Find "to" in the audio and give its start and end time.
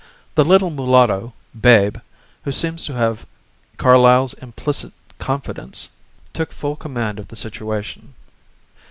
2.85-2.93